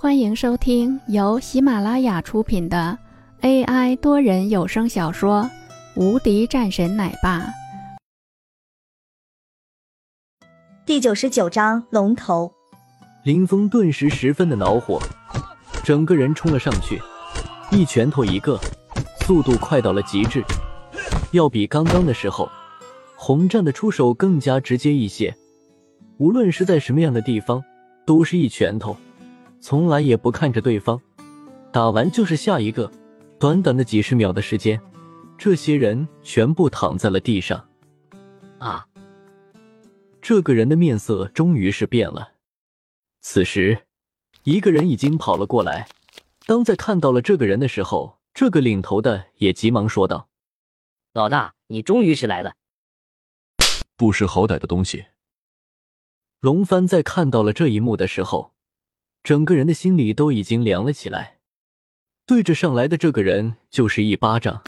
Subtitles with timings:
[0.00, 2.96] 欢迎收听由喜马拉雅出品的
[3.40, 5.42] AI 多人有声小说
[6.00, 7.40] 《无敌战神奶爸》
[10.86, 12.52] 第九十九章龙头。
[13.24, 15.02] 林峰顿时十分的恼火，
[15.82, 17.02] 整个人冲了上去，
[17.72, 18.56] 一拳头一个，
[19.22, 20.44] 速度快到了极致，
[21.32, 22.48] 要比刚刚的时候
[23.16, 25.34] 红战的出手更加直接一些。
[26.18, 27.64] 无论是在什么样的地方，
[28.06, 28.96] 都是一拳头。
[29.60, 31.00] 从来也不看着对方，
[31.72, 32.90] 打完就是下一个。
[33.38, 34.80] 短短的几十秒的时间，
[35.36, 37.68] 这些人全部躺在了地上。
[38.58, 38.84] 啊！
[40.20, 42.32] 这个人的面色终于是变了。
[43.20, 43.86] 此时，
[44.42, 45.88] 一个人已经跑了过来。
[46.46, 50.28] 当在看到了这个人的时候，这个领头的也急忙说道
[51.14, 52.54] ：“老大，你终于是来了！
[53.96, 55.06] 不识好歹的东西！”
[56.40, 58.52] 龙帆在看到了这一幕的时候。
[59.28, 61.40] 整个人的心里都已经凉了起来，
[62.24, 64.64] 对着上来的这个人就是一巴掌，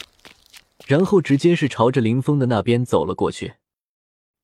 [0.87, 3.55] 然后直接是朝着林峰的那边走了过去。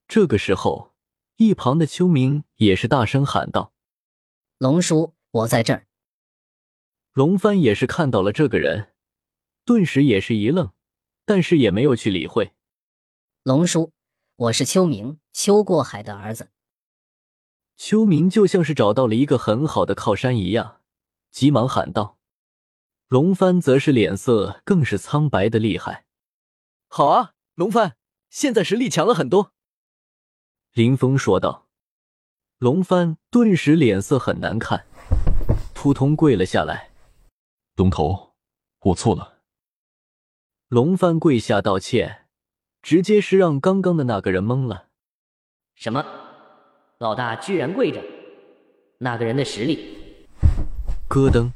[0.08, 0.94] 这个时候，
[1.36, 3.74] 一旁的秋明也是大声喊道
[4.56, 5.86] ：“龙叔，我在这儿。”
[7.12, 8.94] 龙帆也是看到了这个人，
[9.66, 10.72] 顿时也是一愣，
[11.26, 12.52] 但是也没有去理会。
[13.42, 13.92] 龙叔，
[14.36, 16.48] 我是秋明，秋过海的儿子。
[17.76, 20.80] 秋明就像是找到了一个很好的靠山一样，
[21.30, 22.18] 急忙喊道
[23.08, 26.06] ：“龙帆则是脸色更是苍白的厉害。
[26.88, 27.96] ”“好啊，龙帆，
[28.30, 29.52] 现在实力强了很多。”
[30.72, 31.68] 林峰说道。
[32.58, 34.86] 龙帆顿时脸色很难看，
[35.74, 36.90] 扑通跪了下来
[37.76, 38.34] ：“龙头，
[38.80, 39.42] 我错了。”
[40.68, 42.28] 龙帆跪下道歉，
[42.80, 44.88] 直接是让刚刚的那个人懵了。
[45.76, 46.02] “什么？”
[46.98, 48.02] 老大居然跪着，
[49.00, 49.98] 那个人的实力，
[51.08, 51.52] 咯噔，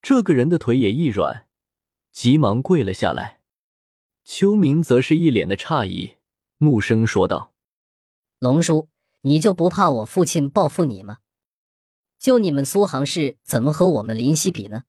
[0.00, 1.48] 这个人的腿也一软，
[2.12, 3.40] 急忙跪了下来。
[4.22, 6.14] 秋明则是一脸的诧异，
[6.58, 7.52] 怒声说道
[8.38, 8.88] ：“龙叔，
[9.22, 11.18] 你就不怕我父亲报复你吗？
[12.16, 14.84] 就你们苏杭市，怎么和我们林溪比呢？”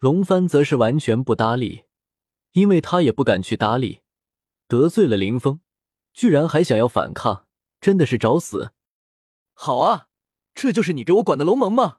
[0.00, 1.82] 龙帆则是完全不搭理，
[2.52, 4.00] 因为他也不敢去搭理，
[4.66, 5.60] 得罪了林峰，
[6.14, 7.46] 居然还想要反抗。
[7.82, 8.72] 真的是找死！
[9.54, 10.06] 好啊，
[10.54, 11.98] 这就是你给我管的龙盟吗？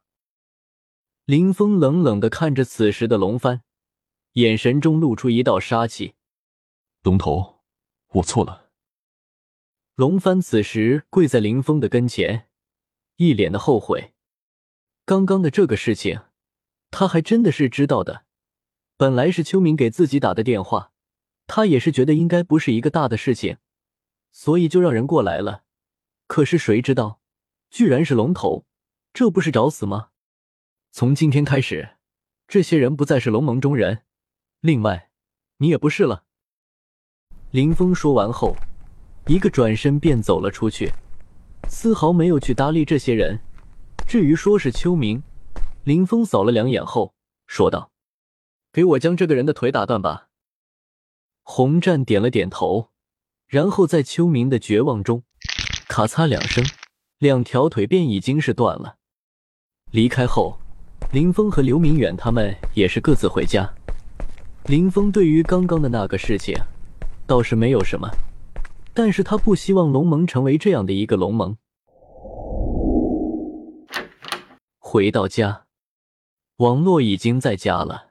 [1.26, 3.64] 林峰冷冷的看着此时的龙帆，
[4.34, 6.16] 眼神中露出一道杀气。
[7.04, 7.60] 龙头，
[8.14, 8.72] 我错了。
[9.96, 12.48] 龙帆此时跪在林峰的跟前，
[13.18, 14.14] 一脸的后悔。
[15.04, 16.22] 刚刚的这个事情，
[16.92, 18.24] 他还真的是知道的。
[18.96, 20.94] 本来是秋明给自己打的电话，
[21.46, 23.58] 他也是觉得应该不是一个大的事情，
[24.32, 25.66] 所以就让人过来了。
[26.28, 27.20] 可是谁知道，
[27.70, 28.66] 居然是龙头，
[29.14, 30.10] 这不是找死吗？
[30.92, 31.98] 从今天开始，
[32.48, 34.04] 这些人不再是龙盟中人。
[34.62, 35.10] 另外，
[35.58, 36.24] 你也不是了。
[37.52, 38.56] 林峰说完后，
[39.28, 40.92] 一个转身便走了出去，
[41.68, 43.40] 丝毫没有去搭理这些人。
[44.08, 45.22] 至于说是秋明，
[45.84, 47.14] 林峰扫了两眼后
[47.46, 47.92] 说道
[48.74, 50.30] ：“给我将这个人的腿打断吧。”
[51.44, 52.90] 红战点了点头，
[53.48, 55.24] 然后在秋明的绝望中。
[55.88, 56.64] 咔嚓两声，
[57.20, 58.96] 两条腿便已经是断了。
[59.92, 60.58] 离开后，
[61.12, 63.72] 林峰和刘明远他们也是各自回家。
[64.66, 66.56] 林峰对于刚刚的那个事情
[67.28, 68.10] 倒是没有什么，
[68.94, 71.56] 但是他不希望龙盟成为这样的一个龙盟。
[74.80, 75.66] 回到家，
[76.58, 78.08] 网络已经在家了。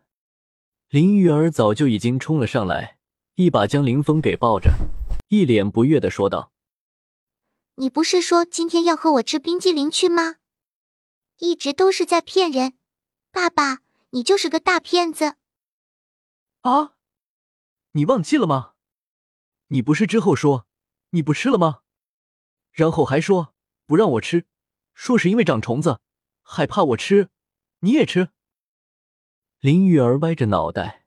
[0.91, 2.99] 林玉儿早就已经冲了上来，
[3.37, 4.71] 一把将林峰给抱着，
[5.29, 6.52] 一脸不悦的说道。
[7.77, 10.37] 你不是说今天要和我吃冰激凌去吗？
[11.39, 12.75] 一直都是在骗人，
[13.31, 15.37] 爸爸，你就是个大骗子！
[16.61, 16.95] 啊，
[17.93, 18.75] 你忘记了吗？
[19.69, 20.67] 你不是之后说
[21.11, 21.81] 你不吃了吗？
[22.73, 23.55] 然后还说
[23.87, 24.47] 不让我吃，
[24.93, 26.01] 说是因为长虫子，
[26.43, 27.31] 害怕我吃，
[27.81, 28.29] 你也吃。
[29.61, 31.07] 林玉儿歪着脑袋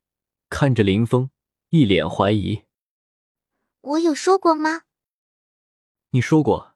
[0.49, 1.29] 看着林峰，
[1.69, 2.63] 一脸怀疑。
[3.81, 4.84] 我有说过吗？
[6.15, 6.75] 你说过，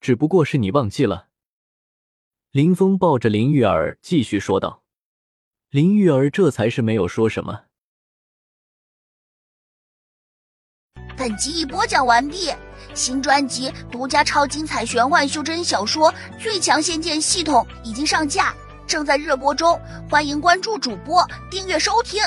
[0.00, 1.30] 只不过是你忘记了。
[2.52, 4.84] 林峰抱着林玉儿继续说道。
[5.70, 7.64] 林玉儿这才是没有说什么。
[11.16, 12.52] 本集已播讲完毕，
[12.94, 18.54] 新专辑独家超精彩玄幻修真小说《最强仙剑系统》已经上架，
[18.86, 19.76] 正在热播中，
[20.08, 22.22] 欢迎关注主播，订阅收听。